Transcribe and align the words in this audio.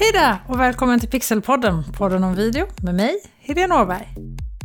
Hej 0.00 0.12
där 0.12 0.38
och 0.48 0.60
välkommen 0.60 1.00
till 1.00 1.08
Pixelpodden, 1.08 1.84
podden 1.92 2.24
om 2.24 2.34
video 2.34 2.66
med 2.82 2.94
mig, 2.94 3.22
Helene 3.38 3.74
Åberg. 3.74 4.08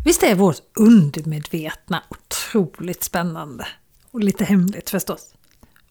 Visst 0.06 0.24
är 0.24 0.36
vårt 0.36 0.58
undermedvetna 0.80 2.04
otroligt 2.10 3.04
spännande? 3.04 3.68
Och 4.12 4.20
lite 4.20 4.44
hemligt 4.46 4.90
förstås. 4.90 5.34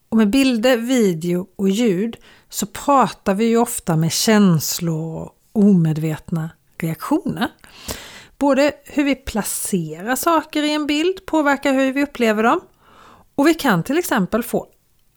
Och 0.08 0.16
med 0.16 0.30
bilder, 0.30 0.76
video 0.76 1.46
och 1.56 1.68
ljud 1.68 2.16
så 2.48 2.66
pratar 2.66 3.34
vi 3.34 3.44
ju 3.44 3.56
ofta 3.56 3.96
med 3.96 4.12
känslor 4.12 5.16
och 5.22 5.36
omedvetna 5.52 6.50
reaktioner. 6.78 7.48
Både 8.38 8.72
hur 8.84 9.04
vi 9.04 9.14
placerar 9.14 10.16
saker 10.16 10.62
i 10.62 10.74
en 10.74 10.86
bild 10.86 11.26
påverkar 11.26 11.72
hur 11.74 11.92
vi 11.92 12.02
upplever 12.02 12.42
dem. 12.42 12.60
Och 13.34 13.46
vi 13.46 13.54
kan 13.54 13.82
till 13.82 13.98
exempel 13.98 14.42
få 14.42 14.66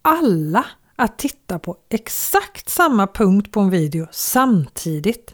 alla 0.01 0.65
att 0.97 1.17
titta 1.17 1.59
på 1.59 1.77
exakt 1.89 2.69
samma 2.69 3.07
punkt 3.07 3.51
på 3.51 3.59
en 3.59 3.69
video 3.69 4.07
samtidigt 4.11 5.33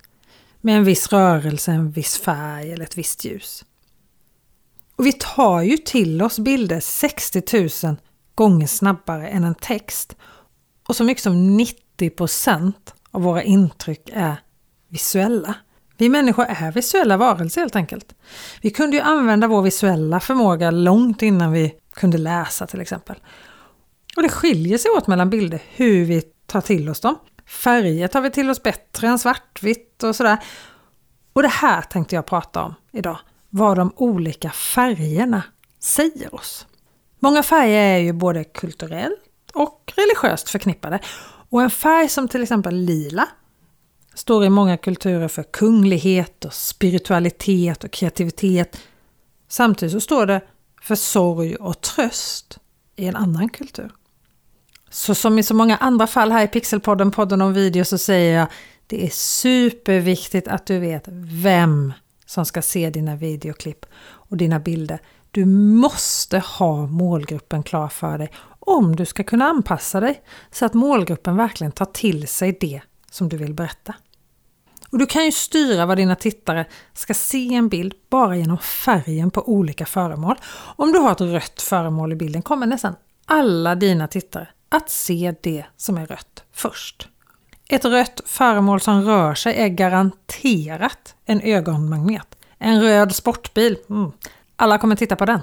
med 0.61 0.77
en 0.77 0.83
viss 0.83 1.07
rörelse, 1.07 1.71
en 1.71 1.91
viss 1.91 2.17
färg 2.17 2.71
eller 2.71 2.83
ett 2.83 2.97
visst 2.97 3.25
ljus. 3.25 3.65
Och 4.95 5.05
vi 5.05 5.13
tar 5.13 5.61
ju 5.61 5.77
till 5.77 6.21
oss 6.21 6.39
bilder 6.39 6.79
60 6.79 7.87
000 7.87 7.95
gånger 8.35 8.67
snabbare 8.67 9.27
än 9.27 9.43
en 9.43 9.55
text 9.55 10.15
och 10.87 10.95
så 10.95 11.03
mycket 11.03 11.23
som 11.23 11.59
90% 11.99 12.73
av 13.11 13.21
våra 13.21 13.43
intryck 13.43 14.09
är 14.13 14.35
visuella. 14.89 15.55
Vi 15.97 16.09
människor 16.09 16.45
är 16.49 16.71
visuella 16.71 17.17
varelser 17.17 17.61
helt 17.61 17.75
enkelt. 17.75 18.15
Vi 18.61 18.69
kunde 18.69 18.97
ju 18.97 19.01
använda 19.03 19.47
vår 19.47 19.61
visuella 19.61 20.19
förmåga 20.19 20.71
långt 20.71 21.21
innan 21.21 21.51
vi 21.51 21.73
kunde 21.93 22.17
läsa 22.17 22.67
till 22.67 22.81
exempel. 22.81 23.15
Och 24.15 24.23
det 24.23 24.29
skiljer 24.29 24.77
sig 24.77 24.91
åt 24.91 25.07
mellan 25.07 25.29
bilder 25.29 25.61
hur 25.75 26.05
vi 26.05 26.21
tar 26.45 26.61
till 26.61 26.89
oss 26.89 26.99
dem. 26.99 27.15
Färger 27.45 28.07
tar 28.07 28.21
vi 28.21 28.29
till 28.29 28.49
oss 28.49 28.63
bättre 28.63 29.07
än 29.07 29.19
svartvitt 29.19 30.03
och 30.03 30.15
sådär. 30.15 30.37
Och 31.33 31.41
det 31.41 31.47
här 31.47 31.81
tänkte 31.81 32.15
jag 32.15 32.25
prata 32.25 32.63
om 32.63 32.73
idag. 32.91 33.19
Vad 33.49 33.77
de 33.77 33.93
olika 33.95 34.49
färgerna 34.49 35.43
säger 35.79 36.35
oss. 36.35 36.67
Många 37.19 37.43
färger 37.43 37.95
är 37.95 37.99
ju 37.99 38.13
både 38.13 38.43
kulturellt 38.43 39.51
och 39.53 39.93
religiöst 39.95 40.49
förknippade. 40.49 40.99
Och 41.49 41.61
en 41.61 41.69
färg 41.69 42.09
som 42.09 42.27
till 42.27 42.43
exempel 42.43 42.75
lila 42.75 43.27
står 44.13 44.45
i 44.45 44.49
många 44.49 44.77
kulturer 44.77 45.27
för 45.27 45.43
kunglighet 45.43 46.45
och 46.45 46.53
spiritualitet 46.53 47.83
och 47.83 47.91
kreativitet. 47.91 48.81
Samtidigt 49.47 49.93
så 49.93 49.99
står 49.99 50.25
det 50.25 50.41
för 50.81 50.95
sorg 50.95 51.55
och 51.55 51.81
tröst 51.81 52.59
i 52.95 53.07
en 53.07 53.15
annan 53.15 53.49
kultur. 53.49 53.91
Så 54.93 55.15
som 55.15 55.39
i 55.39 55.43
så 55.43 55.53
många 55.53 55.77
andra 55.77 56.07
fall 56.07 56.31
här 56.31 56.43
i 56.43 56.47
Pixelpodden, 56.47 57.11
podden 57.11 57.41
om 57.41 57.53
video, 57.53 57.85
så 57.85 57.97
säger 57.97 58.39
jag 58.39 58.47
det 58.87 59.05
är 59.05 59.09
superviktigt 59.09 60.47
att 60.47 60.65
du 60.65 60.79
vet 60.79 61.03
vem 61.43 61.93
som 62.25 62.45
ska 62.45 62.61
se 62.61 62.89
dina 62.89 63.15
videoklipp 63.15 63.85
och 64.03 64.37
dina 64.37 64.59
bilder. 64.59 64.99
Du 65.31 65.45
måste 65.45 66.39
ha 66.39 66.87
målgruppen 66.87 67.63
klar 67.63 67.87
för 67.87 68.17
dig 68.17 68.31
om 68.59 68.95
du 68.95 69.05
ska 69.05 69.23
kunna 69.23 69.45
anpassa 69.45 69.99
dig 69.99 70.21
så 70.51 70.65
att 70.65 70.73
målgruppen 70.73 71.37
verkligen 71.37 71.71
tar 71.71 71.85
till 71.85 72.27
sig 72.27 72.57
det 72.61 72.81
som 73.11 73.29
du 73.29 73.37
vill 73.37 73.53
berätta. 73.53 73.93
Och 74.89 74.97
Du 74.97 75.05
kan 75.05 75.25
ju 75.25 75.31
styra 75.31 75.85
vad 75.85 75.97
dina 75.97 76.15
tittare 76.15 76.65
ska 76.93 77.13
se 77.13 77.53
en 77.53 77.69
bild 77.69 77.93
bara 78.09 78.35
genom 78.35 78.57
färgen 78.57 79.31
på 79.31 79.49
olika 79.49 79.85
föremål. 79.85 80.35
Om 80.75 80.91
du 80.91 80.99
har 80.99 81.11
ett 81.11 81.21
rött 81.21 81.61
föremål 81.61 82.11
i 82.11 82.15
bilden 82.15 82.41
kommer 82.41 82.67
nästan 82.67 82.95
alla 83.25 83.75
dina 83.75 84.07
tittare 84.07 84.47
att 84.73 84.89
se 84.89 85.35
det 85.41 85.65
som 85.77 85.97
är 85.97 86.05
rött 86.05 86.43
först. 86.51 87.07
Ett 87.69 87.85
rött 87.85 88.21
föremål 88.25 88.81
som 88.81 89.01
rör 89.01 89.35
sig 89.35 89.55
är 89.55 89.67
garanterat 89.67 91.15
en 91.25 91.41
ögonmagnet. 91.41 92.35
En 92.57 92.81
röd 92.81 93.15
sportbil, 93.15 93.77
mm, 93.89 94.11
alla 94.55 94.77
kommer 94.77 94.95
titta 94.95 95.15
på 95.15 95.25
den. 95.25 95.39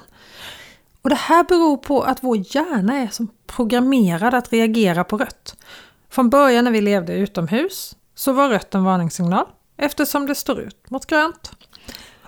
Och 1.02 1.11
Det 1.11 1.17
här 1.17 1.45
beror 1.45 1.77
på 1.77 2.02
att 2.02 2.23
vår 2.23 2.36
hjärna 2.57 2.96
är 2.96 3.08
som 3.08 3.29
programmerad 3.46 4.35
att 4.35 4.52
reagera 4.52 5.05
på 5.05 5.17
rött. 5.17 5.57
Från 6.08 6.30
början 6.30 6.64
när 6.64 6.73
vi 6.73 6.80
levde 6.80 7.13
utomhus 7.13 7.96
så 8.14 8.33
var 8.33 8.48
rött 8.48 8.74
en 8.74 8.85
varningssignal 8.85 9.46
eftersom 9.77 10.27
det 10.27 10.35
står 10.35 10.61
ut 10.61 10.90
mot 10.90 11.07
grönt. 11.07 11.52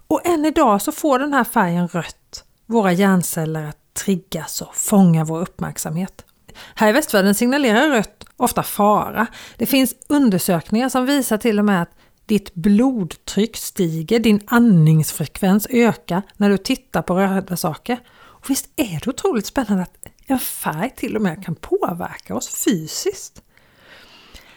Och 0.07 0.27
än 0.27 0.45
idag 0.45 0.83
så 0.83 0.93
får 0.93 1.19
den 1.19 1.33
här 1.35 1.45
färgen 1.45 1.89
rött 1.89 2.45
våra 2.67 2.93
hjärnceller 2.93 3.65
att 3.65 3.95
triggas 3.95 4.63
och 4.63 4.75
fånga 4.75 5.25
vår 5.25 5.41
uppmärksamhet. 5.41 6.25
Här 6.75 6.89
i 6.89 6.93
västvärlden 6.93 7.35
signalerar 7.35 7.89
rött 7.91 8.25
ofta 8.37 8.63
fara. 8.63 9.27
Det 9.57 9.67
finns 9.67 9.95
undersökningar 10.09 10.89
som 10.89 11.07
visar 11.07 11.39
till 11.39 11.59
och 11.59 11.65
med 11.65 11.83
att 11.83 11.91
ditt 12.27 12.55
blodtryck 12.55 13.57
stiger, 13.57 14.19
din 14.19 14.41
andningsfrekvens 14.47 15.67
ökar 15.71 16.23
när 16.37 16.51
du 16.51 16.59
tittar 16.59 17.03
på 17.03 17.15
röda 17.15 17.57
saker. 17.57 17.99
Och 18.15 18.51
visst 18.51 18.69
är 18.77 19.01
det 19.05 19.11
otroligt 19.11 19.47
spännande 19.47 19.83
att 19.83 19.97
en 20.27 20.39
färg 20.39 20.91
till 20.97 21.17
och 21.17 21.23
med 21.23 21.45
kan 21.45 21.55
påverka 21.55 22.35
oss 22.35 22.65
fysiskt? 22.65 23.43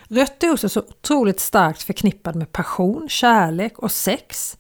Rött 0.08 0.44
är 0.44 0.52
också 0.52 0.70
så 0.70 0.80
otroligt 0.80 1.40
starkt 1.40 1.84
förknippad 1.84 2.36
med 2.36 2.52
passion, 2.52 3.10
kärlek 3.10 3.80
och 3.80 3.92
sex. 3.92 4.58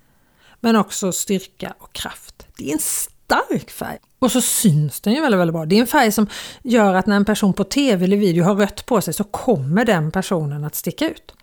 Men 0.59 0.75
också 0.75 1.11
styrka 1.11 1.73
och 1.79 1.93
kraft. 1.93 2.47
Det 2.57 2.69
är 2.69 2.73
en 2.73 2.79
stark 3.25 3.71
färg. 3.71 3.97
Och 4.19 4.31
så 4.31 4.41
syns 4.41 5.01
den 5.01 5.13
ju 5.13 5.21
väldigt, 5.21 5.39
väldigt 5.39 5.53
bra. 5.53 5.65
Det 5.65 5.75
är 5.75 5.81
en 5.81 5.87
färg 5.87 6.11
som 6.11 6.27
gör 6.63 6.93
att 6.93 7.05
när 7.05 7.15
en 7.15 7.25
person 7.25 7.53
på 7.53 7.63
tv 7.63 8.05
eller 8.05 8.17
video 8.17 8.43
har 8.43 8.55
rött 8.55 8.85
på 8.85 9.01
sig 9.01 9.13
så 9.13 9.23
kommer 9.23 9.85
den 9.85 10.11
personen 10.11 10.63
att 10.63 10.75
sticka 10.75 11.09
ut. 11.09 11.33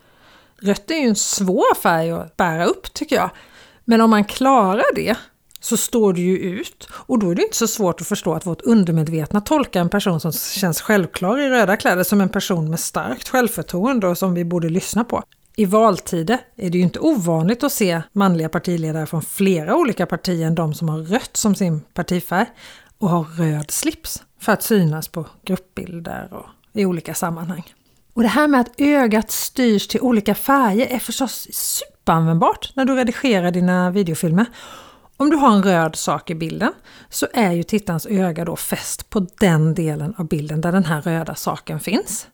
Rött 0.61 0.91
är 0.91 0.95
ju 0.95 1.09
en 1.09 1.17
svår 1.17 1.75
färg 1.75 2.11
att 2.11 2.37
bära 2.37 2.65
upp 2.65 2.95
tycker 2.95 3.17
jag. 3.17 3.31
Men 3.85 4.01
om 4.01 4.11
man 4.11 4.25
klarar 4.25 4.95
det 4.95 5.17
så 5.61 5.77
står 5.77 6.13
det 6.13 6.21
ju 6.21 6.39
ut 6.39 6.89
och 6.93 7.19
då 7.19 7.31
är 7.31 7.35
det 7.35 7.43
inte 7.43 7.57
så 7.57 7.67
svårt 7.67 8.01
att 8.01 8.07
förstå 8.07 8.35
att 8.35 8.47
vårt 8.47 8.63
undermedvetna 8.63 9.41
tolkar 9.41 9.81
en 9.81 9.89
person 9.89 10.21
som 10.21 10.33
känns 10.33 10.81
självklar 10.81 11.39
i 11.39 11.49
röda 11.49 11.77
kläder 11.77 12.05
som 12.05 12.21
en 12.21 12.29
person 12.29 12.71
med 12.71 12.81
starkt 12.81 13.29
självförtroende 13.29 14.07
och 14.07 14.19
som 14.19 14.35
vi 14.35 14.45
borde 14.45 14.69
lyssna 14.69 15.05
på. 15.05 15.23
I 15.57 15.65
valtider 15.65 16.39
är 16.57 16.71
det 16.71 16.79
ju 16.79 16.85
inte 16.85 16.99
ovanligt 16.99 17.63
att 17.65 17.73
se 17.73 18.03
manliga 18.13 18.49
partiledare 18.49 19.07
från 19.07 19.23
flera 19.23 19.77
olika 19.77 20.07
partier 20.07 20.47
än 20.47 20.55
de 20.55 20.75
som 20.75 20.89
har 20.89 20.99
rött 20.99 21.37
som 21.37 21.55
sin 21.55 21.81
partifärg 21.81 22.47
och 22.99 23.09
har 23.09 23.25
röd 23.25 23.71
slips 23.71 24.23
för 24.41 24.53
att 24.53 24.63
synas 24.63 25.09
på 25.09 25.27
gruppbilder 25.45 26.29
och 26.33 26.47
i 26.73 26.85
olika 26.85 27.15
sammanhang. 27.15 27.75
Och 28.15 28.23
det 28.23 28.29
här 28.29 28.49
med 28.49 28.61
att 28.61 28.73
ögat 28.79 29.31
styrs 29.31 29.89
till 29.89 30.01
olika 30.01 30.35
färger 30.35 30.87
är 30.87 30.99
förstås 30.99 31.49
superanvändbart 31.53 32.73
när 32.75 32.85
du 32.85 32.95
redigerar 32.95 33.51
dina 33.51 33.91
videofilmer. 33.91 34.47
Om 35.17 35.31
du 35.31 35.37
har 35.37 35.53
en 35.53 35.63
röd 35.63 35.97
sak 35.97 36.31
i 36.31 36.35
bilden 36.35 36.73
så 37.09 37.27
är 37.35 37.53
ju 37.53 37.63
tittarens 37.63 38.07
öga 38.07 38.45
då 38.45 38.57
fäst 38.57 39.11
på 39.11 39.27
den 39.39 39.75
delen 39.75 40.15
av 40.19 40.29
bilden 40.29 40.61
där 40.61 40.73
den 40.73 40.85
här 40.85 41.03
röda 41.03 41.35
saken 41.35 41.81
finns. 41.81 42.27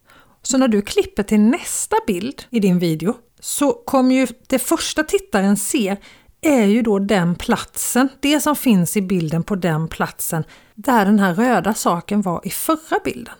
Så 0.51 0.59
när 0.59 0.69
du 0.69 0.83
klipper 0.83 1.23
till 1.23 1.41
nästa 1.41 1.97
bild 2.07 2.43
i 2.51 2.61
din 2.61 2.79
video 2.79 3.15
så 3.41 3.73
kommer 3.73 4.15
ju 4.15 4.27
det 4.47 4.59
första 4.59 5.03
tittaren 5.03 5.57
ser 5.57 5.97
är 6.41 6.65
ju 6.65 6.83
då 6.83 6.99
den 6.99 7.35
platsen, 7.35 8.09
det 8.21 8.41
som 8.41 8.57
finns 8.57 8.97
i 8.97 9.03
bilden 9.03 9.43
på 9.43 9.55
den 9.55 9.89
platsen 9.89 10.45
där 10.75 11.05
den 11.05 11.19
här 11.19 11.35
röda 11.35 11.75
saken 11.75 12.23
var 12.23 12.41
i 12.45 12.51
förra 12.51 12.99
bilden. 13.05 13.35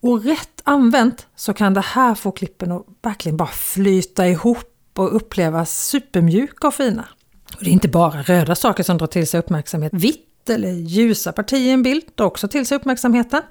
Och 0.00 0.24
rätt 0.24 0.60
använt 0.64 1.26
så 1.36 1.52
kan 1.52 1.74
det 1.74 1.80
här 1.80 2.14
få 2.14 2.30
klippen 2.30 2.72
att 2.72 2.86
verkligen 3.02 3.36
bara 3.36 3.48
flyta 3.48 4.28
ihop 4.28 4.98
och 4.98 5.16
upplevas 5.16 5.86
supermjuka 5.86 6.66
och 6.66 6.74
fina. 6.74 7.08
Och 7.56 7.64
det 7.64 7.70
är 7.70 7.72
inte 7.72 7.88
bara 7.88 8.22
röda 8.22 8.54
saker 8.54 8.82
som 8.82 8.98
drar 8.98 9.06
till 9.06 9.26
sig 9.26 9.40
uppmärksamhet. 9.40 9.92
Vitt 9.94 10.35
eller 10.50 10.70
ljusa 10.70 11.32
partier 11.32 11.60
i 11.60 11.70
en 11.70 11.82
bild 11.82 12.02
drar 12.14 12.26
också 12.26 12.48
till 12.48 12.66
sig 12.66 12.76
uppmärksamheten. 12.76 13.42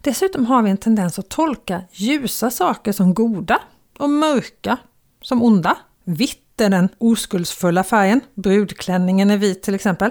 Dessutom 0.00 0.46
har 0.46 0.62
vi 0.62 0.70
en 0.70 0.76
tendens 0.76 1.18
att 1.18 1.28
tolka 1.28 1.82
ljusa 1.92 2.50
saker 2.50 2.92
som 2.92 3.14
goda 3.14 3.58
och 3.98 4.10
mörka 4.10 4.78
som 5.22 5.42
onda. 5.42 5.76
Vitt 6.04 6.60
är 6.60 6.70
den 6.70 6.88
oskuldsfulla 6.98 7.84
färgen, 7.84 8.20
brudklänningen 8.34 9.30
är 9.30 9.36
vit 9.36 9.62
till 9.62 9.74
exempel. 9.74 10.10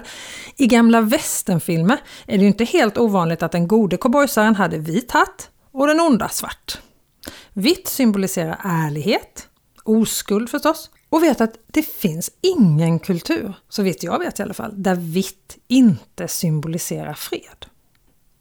I 0.58 0.68
gamla 0.68 1.02
västernfilmer 1.02 1.98
är 2.28 2.38
det 2.38 2.46
inte 2.46 2.64
helt 2.66 2.98
ovanligt 2.98 3.44
att 3.44 3.52
den 3.52 3.68
gode 3.68 3.98
cowboysaren 3.98 4.56
hade 4.56 4.78
vit 4.78 5.12
hatt 5.12 5.50
och 5.72 5.88
den 5.88 6.00
onda 6.00 6.30
svart. 6.30 6.78
Vitt 7.54 7.88
symboliserar 7.88 8.60
ärlighet, 8.64 9.48
oskuld 9.84 10.50
förstås, 10.50 10.90
och 11.10 11.24
vet 11.24 11.42
att 11.42 11.56
det 11.68 11.84
finns 11.84 12.32
ingen 12.42 13.00
kultur, 13.00 13.54
så 13.70 13.84
vitt 13.84 14.04
jag 14.04 14.20
vet 14.20 14.40
i 14.40 14.44
alla 14.44 14.54
fall, 14.54 14.84
där 14.84 14.96
vitt 14.96 15.58
inte 15.68 16.28
symboliserar 16.28 17.14
fred. 17.14 17.66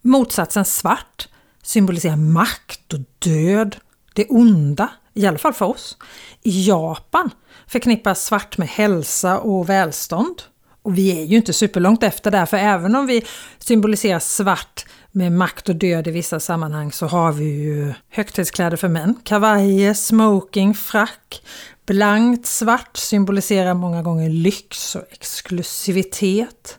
Motsatsen 0.02 0.64
svart 0.64 1.28
symboliserar 1.62 2.16
makt 2.16 2.92
och 2.92 3.00
död, 3.18 3.76
det 4.14 4.26
onda, 4.28 4.90
i 5.14 5.26
alla 5.26 5.38
fall 5.38 5.52
för 5.52 5.66
oss. 5.66 5.96
I 6.42 6.66
Japan 6.68 7.30
förknippas 7.66 8.24
svart 8.24 8.58
med 8.58 8.68
hälsa 8.68 9.38
och 9.38 9.68
välstånd. 9.68 10.42
Och 10.88 10.98
vi 10.98 11.20
är 11.20 11.24
ju 11.24 11.36
inte 11.36 11.52
superlångt 11.52 12.02
efter 12.02 12.30
där, 12.30 12.46
för 12.46 12.56
även 12.56 12.94
om 12.94 13.06
vi 13.06 13.24
symboliserar 13.58 14.18
svart 14.18 14.86
med 15.12 15.32
makt 15.32 15.68
och 15.68 15.76
död 15.76 16.06
i 16.06 16.10
vissa 16.10 16.40
sammanhang 16.40 16.92
så 16.92 17.06
har 17.06 17.32
vi 17.32 17.44
ju 17.44 17.94
högtidskläder 18.10 18.76
för 18.76 18.88
män. 18.88 19.14
Kavajer, 19.24 19.94
smoking, 19.94 20.74
frack. 20.74 21.42
Blankt 21.86 22.46
svart 22.46 22.96
symboliserar 22.96 23.74
många 23.74 24.02
gånger 24.02 24.30
lyx 24.30 24.96
och 24.96 25.02
exklusivitet. 25.10 26.78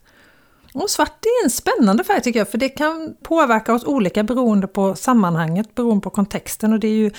Och 0.73 0.89
svart 0.89 1.25
är 1.25 1.45
en 1.45 1.49
spännande 1.49 2.03
färg 2.03 2.21
tycker 2.21 2.39
jag, 2.39 2.49
för 2.49 2.57
det 2.57 2.69
kan 2.69 3.15
påverka 3.23 3.73
oss 3.73 3.83
olika 3.83 4.23
beroende 4.23 4.67
på 4.67 4.95
sammanhanget, 4.95 5.75
beroende 5.75 6.01
på 6.01 6.09
kontexten 6.09 6.73
och 6.73 6.79
det 6.79 6.87
är 6.87 6.93
ju 6.93 7.11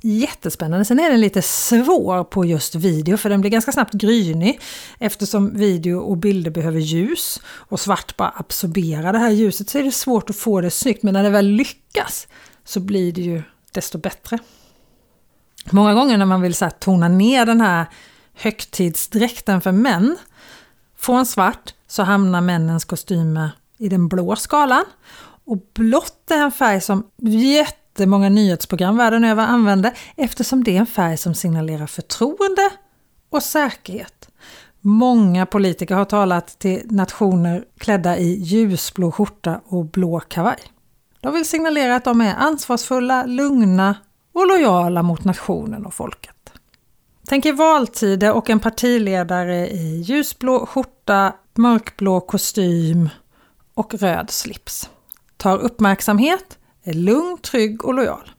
jättespännande. 0.00 0.84
Sen 0.84 1.00
är 1.00 1.10
den 1.10 1.20
lite 1.20 1.42
svår 1.42 2.24
på 2.24 2.44
just 2.44 2.74
video, 2.74 3.16
för 3.16 3.30
den 3.30 3.40
blir 3.40 3.50
ganska 3.50 3.72
snabbt 3.72 3.92
grynig 3.94 4.60
eftersom 4.98 5.56
video 5.56 5.98
och 5.98 6.16
bilder 6.16 6.50
behöver 6.50 6.80
ljus 6.80 7.40
och 7.46 7.80
svart 7.80 8.16
bara 8.16 8.32
absorberar 8.36 9.12
det 9.12 9.18
här 9.18 9.30
ljuset 9.30 9.68
så 9.68 9.78
är 9.78 9.82
det 9.82 9.92
svårt 9.92 10.30
att 10.30 10.36
få 10.36 10.60
det 10.60 10.70
snyggt, 10.70 11.02
men 11.02 11.14
när 11.14 11.22
det 11.22 11.30
väl 11.30 11.46
lyckas 11.46 12.28
så 12.64 12.80
blir 12.80 13.12
det 13.12 13.20
ju 13.20 13.42
desto 13.72 13.98
bättre. 13.98 14.38
Många 15.70 15.94
gånger 15.94 16.18
när 16.18 16.26
man 16.26 16.42
vill 16.42 16.54
så 16.54 16.64
här, 16.64 16.72
tona 16.72 17.08
ner 17.08 17.46
den 17.46 17.60
här 17.60 17.86
högtidsdräkten 18.34 19.60
för 19.60 19.72
män 19.72 20.16
från 20.96 21.26
svart 21.26 21.74
så 21.86 22.02
hamnar 22.02 22.40
männens 22.40 22.84
kostymer 22.84 23.50
i 23.78 23.88
den 23.88 24.08
blå 24.08 24.36
skalan. 24.36 24.84
Och 25.44 25.58
blått 25.74 26.30
är 26.30 26.42
en 26.42 26.52
färg 26.52 26.80
som 26.80 27.06
jättemånga 27.22 28.28
nyhetsprogram 28.28 28.96
världen 28.96 29.24
över 29.24 29.46
använder 29.46 29.98
eftersom 30.16 30.64
det 30.64 30.76
är 30.76 30.80
en 30.80 30.86
färg 30.86 31.16
som 31.16 31.34
signalerar 31.34 31.86
förtroende 31.86 32.70
och 33.30 33.42
säkerhet. 33.42 34.28
Många 34.80 35.46
politiker 35.46 35.94
har 35.94 36.04
talat 36.04 36.58
till 36.58 36.82
nationer 36.84 37.64
klädda 37.78 38.16
i 38.16 38.42
ljusblå 38.42 39.12
skjorta 39.12 39.60
och 39.64 39.84
blå 39.84 40.20
kavaj. 40.20 40.58
De 41.20 41.34
vill 41.34 41.48
signalera 41.48 41.96
att 41.96 42.04
de 42.04 42.20
är 42.20 42.34
ansvarsfulla, 42.34 43.26
lugna 43.26 43.94
och 44.34 44.46
lojala 44.46 45.02
mot 45.02 45.24
nationen 45.24 45.86
och 45.86 45.94
folket. 45.94 46.35
Tänk 47.28 47.46
er 47.46 47.52
valtider 47.52 48.32
och 48.32 48.50
en 48.50 48.60
partiledare 48.60 49.68
i 49.68 50.00
ljusblå 50.00 50.66
skjorta, 50.66 51.34
mörkblå 51.54 52.20
kostym 52.20 53.08
och 53.74 53.94
röd 53.94 54.30
slips. 54.30 54.90
Tar 55.36 55.58
uppmärksamhet, 55.58 56.58
är 56.84 56.92
lugn, 56.92 57.38
trygg 57.38 57.84
och 57.84 57.94
lojal. 57.94 58.30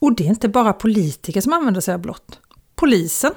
Och 0.00 0.16
det 0.16 0.24
är 0.24 0.28
inte 0.28 0.48
bara 0.48 0.72
politiker 0.72 1.40
som 1.40 1.52
använder 1.52 1.80
sig 1.80 1.94
av 1.94 2.00
blått. 2.00 2.40
Polisen. 2.76 3.32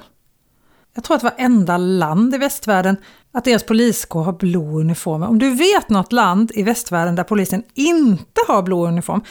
Jag 0.93 1.03
tror 1.03 1.17
att 1.17 1.23
varenda 1.23 1.77
land 1.77 2.35
i 2.35 2.37
västvärlden 2.37 2.97
att 3.31 3.45
deras 3.45 3.63
poliskår 3.63 4.23
har 4.23 4.33
blå 4.33 4.79
uniformer. 4.79 5.27
Om 5.27 5.39
du 5.39 5.55
vet 5.55 5.89
något 5.89 6.11
land 6.11 6.51
i 6.55 6.63
västvärlden 6.63 7.15
där 7.15 7.23
polisen 7.23 7.63
inte 7.73 8.41
har 8.47 8.61
blå 8.61 8.87
uniform 8.87 9.21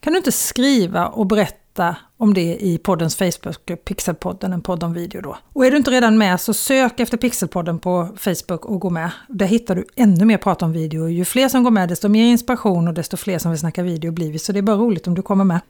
kan 0.00 0.12
du 0.12 0.16
inte 0.16 0.32
skriva 0.32 1.06
och 1.06 1.26
berätta 1.26 1.65
berätta 1.76 1.96
om 2.18 2.34
det 2.34 2.56
i 2.64 2.78
poddens 2.78 3.16
Facebookgrupp 3.16 3.84
Pixelpodden, 3.84 4.52
en 4.52 4.62
podd 4.62 4.82
om 4.82 4.92
video 4.92 5.20
då. 5.20 5.36
Och 5.52 5.66
är 5.66 5.70
du 5.70 5.76
inte 5.76 5.90
redan 5.90 6.18
med 6.18 6.40
så 6.40 6.54
sök 6.54 7.00
efter 7.00 7.16
Pixelpodden 7.16 7.78
på 7.78 8.08
Facebook 8.16 8.64
och 8.64 8.80
gå 8.80 8.90
med. 8.90 9.10
Där 9.28 9.46
hittar 9.46 9.74
du 9.74 9.84
ännu 9.96 10.24
mer 10.24 10.38
prat 10.38 10.62
om 10.62 10.72
video. 10.72 11.08
Ju 11.08 11.24
fler 11.24 11.48
som 11.48 11.64
går 11.64 11.70
med 11.70 11.88
desto 11.88 12.08
mer 12.08 12.24
inspiration 12.24 12.88
och 12.88 12.94
desto 12.94 13.16
fler 13.16 13.38
som 13.38 13.50
vill 13.50 13.60
snacka 13.60 13.82
video 13.82 14.12
blir 14.12 14.32
vi. 14.32 14.38
Så 14.38 14.52
det 14.52 14.58
är 14.58 14.62
bara 14.62 14.76
roligt 14.76 15.06
om 15.06 15.14
du 15.14 15.22
kommer 15.22 15.44
med. 15.44 15.60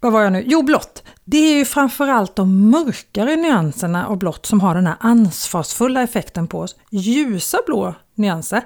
Vad 0.00 0.12
var 0.12 0.22
jag 0.22 0.32
nu? 0.32 0.44
Jo, 0.46 0.62
blått. 0.62 1.02
Det 1.24 1.36
är 1.36 1.58
ju 1.58 1.64
framförallt 1.64 2.36
de 2.36 2.70
mörkare 2.70 3.36
nyanserna 3.36 4.06
av 4.06 4.18
blått 4.18 4.46
som 4.46 4.60
har 4.60 4.74
den 4.74 4.86
här 4.86 4.96
ansvarsfulla 5.00 6.02
effekten 6.02 6.46
på 6.46 6.58
oss. 6.58 6.76
Ljusa 6.90 7.58
blå 7.66 7.94
nyanser, 8.14 8.62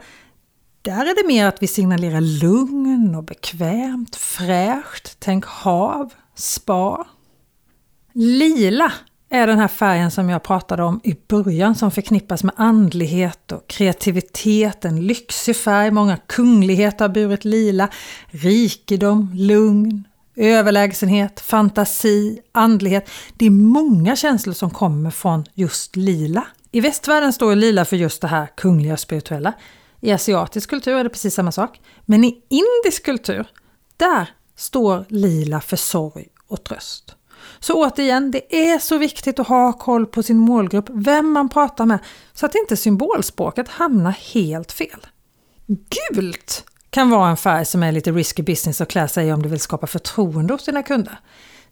där 0.86 1.04
är 1.04 1.22
det 1.22 1.28
mer 1.28 1.46
att 1.46 1.62
vi 1.62 1.66
signalerar 1.66 2.20
lugn 2.20 3.14
och 3.14 3.24
bekvämt, 3.24 4.16
fräscht, 4.16 5.16
tänk 5.18 5.44
hav, 5.44 6.12
spa. 6.36 7.06
Lila 8.12 8.92
är 9.30 9.46
den 9.46 9.58
här 9.58 9.68
färgen 9.68 10.10
som 10.10 10.28
jag 10.28 10.42
pratade 10.42 10.82
om 10.82 11.00
i 11.04 11.16
början 11.28 11.74
som 11.74 11.90
förknippas 11.90 12.44
med 12.44 12.54
andlighet 12.56 13.52
och 13.52 13.66
kreativitet, 13.66 14.84
en 14.84 15.06
lyxig 15.06 15.56
färg, 15.56 15.90
många 15.90 16.16
kungligheter 16.16 17.04
har 17.04 17.14
burit 17.14 17.44
lila, 17.44 17.88
rikedom, 18.26 19.30
lugn, 19.34 20.04
överlägsenhet, 20.36 21.40
fantasi, 21.40 22.40
andlighet. 22.52 23.10
Det 23.36 23.46
är 23.46 23.50
många 23.50 24.16
känslor 24.16 24.54
som 24.54 24.70
kommer 24.70 25.10
från 25.10 25.44
just 25.54 25.96
lila. 25.96 26.46
I 26.70 26.80
västvärlden 26.80 27.32
står 27.32 27.54
lila 27.54 27.84
för 27.84 27.96
just 27.96 28.20
det 28.20 28.28
här 28.28 28.46
kungliga 28.56 28.92
och 28.92 29.00
spirituella. 29.00 29.52
I 30.00 30.12
asiatisk 30.12 30.70
kultur 30.70 30.96
är 30.96 31.04
det 31.04 31.10
precis 31.10 31.34
samma 31.34 31.52
sak. 31.52 31.80
Men 32.04 32.24
i 32.24 32.42
indisk 32.48 33.04
kultur, 33.04 33.46
där 33.96 34.30
står 34.56 35.04
lila 35.08 35.60
för 35.60 35.76
sorg 35.76 36.28
och 36.48 36.64
tröst. 36.64 37.16
Så 37.58 37.86
återigen, 37.86 38.30
det 38.30 38.70
är 38.70 38.78
så 38.78 38.98
viktigt 38.98 39.38
att 39.38 39.46
ha 39.46 39.72
koll 39.72 40.06
på 40.06 40.22
sin 40.22 40.38
målgrupp, 40.38 40.86
vem 40.90 41.32
man 41.32 41.48
pratar 41.48 41.86
med, 41.86 41.98
så 42.34 42.46
att 42.46 42.54
inte 42.54 42.76
symbolspråket 42.76 43.68
hamnar 43.68 44.10
helt 44.10 44.72
fel. 44.72 45.06
Gult 45.66 46.64
kan 46.90 47.10
vara 47.10 47.30
en 47.30 47.36
färg 47.36 47.64
som 47.64 47.82
är 47.82 47.92
lite 47.92 48.12
risky 48.12 48.42
business 48.42 48.80
att 48.80 48.88
klä 48.88 49.08
sig 49.08 49.28
i 49.28 49.32
om 49.32 49.42
du 49.42 49.48
vill 49.48 49.60
skapa 49.60 49.86
förtroende 49.86 50.54
hos 50.54 50.64
dina 50.64 50.82
kunder. 50.82 51.20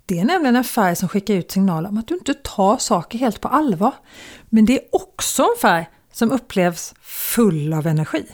Det 0.06 0.18
är 0.18 0.24
nämligen 0.24 0.56
en 0.56 0.64
färg 0.64 0.96
som 0.96 1.08
skickar 1.08 1.34
ut 1.34 1.50
signaler 1.50 1.88
om 1.88 1.98
att 1.98 2.08
du 2.08 2.14
inte 2.14 2.34
tar 2.34 2.78
saker 2.78 3.18
helt 3.18 3.40
på 3.40 3.48
allvar. 3.48 3.92
Men 4.48 4.64
det 4.66 4.72
är 4.72 4.88
också 4.92 5.42
en 5.42 5.60
färg 5.60 5.90
som 6.12 6.32
upplevs 6.32 6.94
full 7.00 7.72
av 7.72 7.86
energi. 7.86 8.26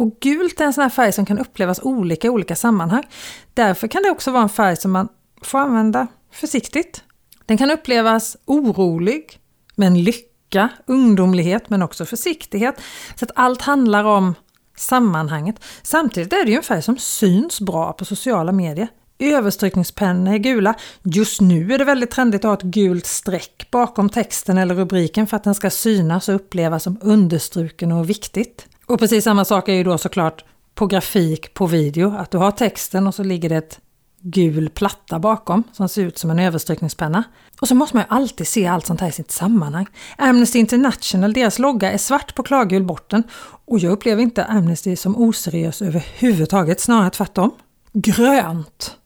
Och 0.00 0.20
gult 0.20 0.60
är 0.60 0.64
en 0.64 0.72
sån 0.72 0.82
här 0.82 0.88
färg 0.88 1.12
som 1.12 1.26
kan 1.26 1.38
upplevas 1.38 1.80
olika 1.82 2.26
i 2.26 2.30
olika 2.30 2.56
sammanhang. 2.56 3.06
Därför 3.54 3.88
kan 3.88 4.02
det 4.02 4.10
också 4.10 4.30
vara 4.30 4.42
en 4.42 4.48
färg 4.48 4.76
som 4.76 4.90
man 4.90 5.08
får 5.42 5.58
använda 5.58 6.06
försiktigt. 6.32 7.04
Den 7.46 7.58
kan 7.58 7.70
upplevas 7.70 8.36
orolig, 8.46 9.38
men 9.74 10.04
lycka, 10.04 10.68
ungdomlighet 10.86 11.70
men 11.70 11.82
också 11.82 12.06
försiktighet. 12.06 12.80
Så 13.14 13.24
att 13.24 13.30
allt 13.34 13.62
handlar 13.62 14.04
om 14.04 14.34
sammanhanget. 14.76 15.64
Samtidigt 15.82 16.32
är 16.32 16.44
det 16.44 16.50
ju 16.50 16.56
en 16.56 16.62
färg 16.62 16.82
som 16.82 16.96
syns 16.98 17.60
bra 17.60 17.92
på 17.92 18.04
sociala 18.04 18.52
medier. 18.52 18.88
Överstrykningspennor 19.18 20.34
är 20.34 20.38
gula. 20.38 20.74
Just 21.02 21.40
nu 21.40 21.72
är 21.72 21.78
det 21.78 21.84
väldigt 21.84 22.10
trendigt 22.10 22.44
att 22.44 22.48
ha 22.48 22.54
ett 22.68 22.74
gult 22.74 23.06
streck 23.06 23.68
bakom 23.70 24.08
texten 24.08 24.58
eller 24.58 24.74
rubriken 24.74 25.26
för 25.26 25.36
att 25.36 25.44
den 25.44 25.54
ska 25.54 25.70
synas 25.70 26.28
och 26.28 26.34
upplevas 26.34 26.82
som 26.82 26.98
understruken 27.00 27.92
och 27.92 28.10
viktigt. 28.10 28.66
Och 28.90 28.98
precis 28.98 29.24
samma 29.24 29.44
sak 29.44 29.68
är 29.68 29.72
ju 29.72 29.84
då 29.84 29.98
såklart 29.98 30.44
på 30.74 30.86
grafik 30.86 31.54
på 31.54 31.66
video, 31.66 32.16
att 32.16 32.30
du 32.30 32.38
har 32.38 32.50
texten 32.50 33.06
och 33.06 33.14
så 33.14 33.22
ligger 33.22 33.48
det 33.48 33.56
ett 33.56 33.80
gul 34.20 34.70
platta 34.70 35.18
bakom 35.18 35.64
som 35.72 35.88
ser 35.88 36.02
ut 36.02 36.18
som 36.18 36.30
en 36.30 36.38
överstrykningspenna. 36.38 37.24
Och 37.60 37.68
så 37.68 37.74
måste 37.74 37.96
man 37.96 38.04
ju 38.04 38.14
alltid 38.14 38.48
se 38.48 38.66
allt 38.66 38.86
sånt 38.86 39.00
här 39.00 39.08
i 39.08 39.12
sitt 39.12 39.30
sammanhang. 39.30 39.86
Amnesty 40.18 40.58
International, 40.58 41.32
deras 41.32 41.58
logga 41.58 41.92
är 41.92 41.98
svart 41.98 42.34
på 42.34 42.42
klargul 42.42 42.84
botten 42.84 43.22
och 43.64 43.78
jag 43.78 43.92
upplever 43.92 44.22
inte 44.22 44.44
Amnesty 44.44 44.96
som 44.96 45.16
oseriös 45.16 45.82
överhuvudtaget, 45.82 46.80
snarare 46.80 47.10
tvärtom. 47.10 47.50
Grönt! 47.92 48.96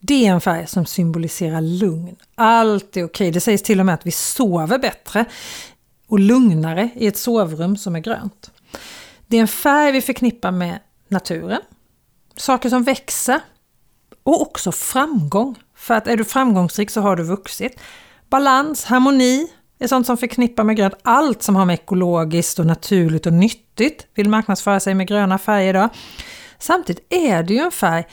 Det 0.00 0.26
är 0.26 0.32
en 0.32 0.40
färg 0.40 0.66
som 0.66 0.86
symboliserar 0.86 1.60
lugn. 1.60 2.16
Allt 2.34 2.96
är 2.96 3.04
okej. 3.04 3.30
Det 3.30 3.40
sägs 3.40 3.62
till 3.62 3.80
och 3.80 3.86
med 3.86 3.94
att 3.94 4.06
vi 4.06 4.10
sover 4.10 4.78
bättre 4.78 5.24
och 6.06 6.18
lugnare 6.18 6.90
i 6.96 7.06
ett 7.06 7.16
sovrum 7.16 7.76
som 7.76 7.96
är 7.96 8.00
grönt. 8.00 8.50
Det 9.30 9.36
är 9.36 9.40
en 9.40 9.48
färg 9.48 9.92
vi 9.92 10.00
förknippar 10.00 10.50
med 10.50 10.78
naturen, 11.08 11.60
saker 12.36 12.68
som 12.68 12.82
växer 12.82 13.40
och 14.22 14.42
också 14.42 14.72
framgång. 14.72 15.58
För 15.74 15.94
att 15.94 16.06
är 16.06 16.16
du 16.16 16.24
framgångsrik 16.24 16.90
så 16.90 17.00
har 17.00 17.16
du 17.16 17.22
vuxit. 17.22 17.80
Balans, 18.30 18.84
harmoni 18.84 19.48
är 19.78 19.86
sånt 19.86 20.06
som 20.06 20.16
förknippar 20.16 20.64
med 20.64 20.76
grönt. 20.76 20.94
Allt 21.02 21.42
som 21.42 21.56
har 21.56 21.64
med 21.64 21.74
ekologiskt 21.74 22.58
och 22.58 22.66
naturligt 22.66 23.26
och 23.26 23.32
nyttigt 23.32 24.06
vill 24.14 24.28
marknadsföra 24.28 24.80
sig 24.80 24.94
med 24.94 25.08
gröna 25.08 25.38
färger 25.38 25.68
idag. 25.68 25.88
Samtidigt 26.58 27.12
är 27.12 27.42
det 27.42 27.54
ju 27.54 27.60
en 27.60 27.70
färg 27.70 28.04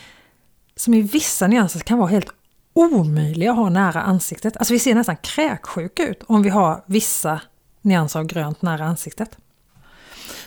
som 0.75 0.93
i 0.93 1.01
vissa 1.01 1.47
nyanser 1.47 1.79
kan 1.79 1.97
vara 1.97 2.09
helt 2.09 2.29
omöjlig 2.73 3.47
att 3.47 3.55
ha 3.55 3.69
nära 3.69 4.01
ansiktet. 4.01 4.57
Alltså 4.57 4.73
vi 4.73 4.79
ser 4.79 4.95
nästan 4.95 5.17
kräksjuka 5.17 6.07
ut 6.07 6.23
om 6.27 6.43
vi 6.43 6.49
har 6.49 6.83
vissa 6.85 7.41
nyanser 7.81 8.19
av 8.19 8.25
grönt 8.25 8.61
nära 8.61 8.85
ansiktet. 8.85 9.37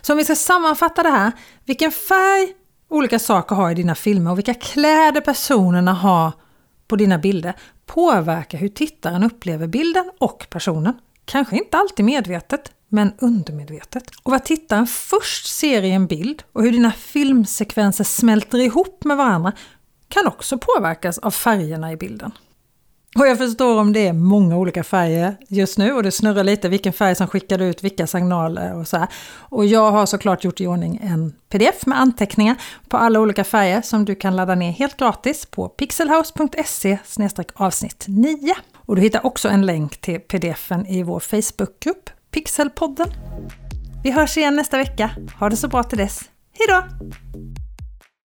Så 0.00 0.12
om 0.12 0.16
vi 0.16 0.24
ska 0.24 0.34
sammanfatta 0.34 1.02
det 1.02 1.10
här, 1.10 1.32
vilken 1.64 1.92
färg 1.92 2.54
olika 2.90 3.18
saker 3.18 3.56
har 3.56 3.70
i 3.70 3.74
dina 3.74 3.94
filmer 3.94 4.30
och 4.30 4.38
vilka 4.38 4.54
kläder 4.54 5.20
personerna 5.20 5.92
har 5.92 6.32
på 6.88 6.96
dina 6.96 7.18
bilder 7.18 7.54
påverkar 7.86 8.58
hur 8.58 8.68
tittaren 8.68 9.22
upplever 9.22 9.66
bilden 9.66 10.10
och 10.18 10.46
personen. 10.50 10.94
Kanske 11.24 11.56
inte 11.56 11.76
alltid 11.76 12.04
medvetet, 12.04 12.72
men 12.88 13.12
undermedvetet. 13.18 14.10
Och 14.22 14.32
vad 14.32 14.44
tittaren 14.44 14.86
först 14.86 15.46
ser 15.46 15.82
i 15.82 15.90
en 15.90 16.06
bild 16.06 16.42
och 16.52 16.62
hur 16.62 16.72
dina 16.72 16.92
filmsekvenser 16.92 18.04
smälter 18.04 18.58
ihop 18.58 19.04
med 19.04 19.16
varandra 19.16 19.52
kan 20.08 20.26
också 20.26 20.58
påverkas 20.58 21.18
av 21.18 21.30
färgerna 21.30 21.92
i 21.92 21.96
bilden. 21.96 22.32
Och 23.16 23.26
jag 23.26 23.38
förstår 23.38 23.80
om 23.80 23.92
det 23.92 24.06
är 24.06 24.12
många 24.12 24.56
olika 24.56 24.84
färger 24.84 25.36
just 25.48 25.78
nu 25.78 25.92
och 25.92 26.02
det 26.02 26.10
snurrar 26.10 26.44
lite 26.44 26.68
vilken 26.68 26.92
färg 26.92 27.14
som 27.14 27.26
skickade 27.26 27.64
ut 27.64 27.84
vilka 27.84 28.06
signaler 28.06 28.74
och 28.74 28.88
så 28.88 28.96
här. 28.96 29.08
Och 29.38 29.66
jag 29.66 29.90
har 29.90 30.06
såklart 30.06 30.44
gjort 30.44 30.60
i 30.60 30.66
ordning 30.66 31.00
en 31.02 31.32
pdf 31.48 31.86
med 31.86 32.00
anteckningar 32.00 32.56
på 32.88 32.96
alla 32.96 33.20
olika 33.20 33.44
färger 33.44 33.82
som 33.82 34.04
du 34.04 34.14
kan 34.14 34.36
ladda 34.36 34.54
ner 34.54 34.70
helt 34.70 34.96
gratis 34.96 35.46
på 35.46 35.68
pixelhouse.se 35.68 36.98
avsnitt 37.54 38.04
9. 38.08 38.54
Och 38.76 38.96
du 38.96 39.02
hittar 39.02 39.26
också 39.26 39.48
en 39.48 39.66
länk 39.66 40.00
till 40.00 40.20
pdfen 40.20 40.86
i 40.86 41.02
vår 41.02 41.20
Facebookgrupp 41.20 42.10
Pixelpodden. 42.30 43.08
Vi 44.02 44.10
hörs 44.10 44.36
igen 44.36 44.56
nästa 44.56 44.76
vecka. 44.76 45.10
Ha 45.38 45.50
det 45.50 45.56
så 45.56 45.68
bra 45.68 45.82
till 45.82 45.98
dess. 45.98 46.20
Hejdå! 46.58 46.82